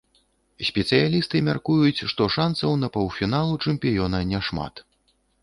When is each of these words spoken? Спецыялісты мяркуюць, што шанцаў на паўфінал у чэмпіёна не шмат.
Спецыялісты 0.69 1.41
мяркуюць, 1.49 2.05
што 2.13 2.27
шанцаў 2.37 2.71
на 2.85 2.91
паўфінал 2.97 3.47
у 3.59 3.61
чэмпіёна 3.67 4.25
не 4.33 4.39
шмат. 4.51 4.85